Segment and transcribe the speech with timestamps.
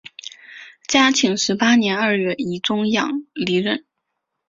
[0.87, 3.85] 嘉庆十八年二月以终养离任。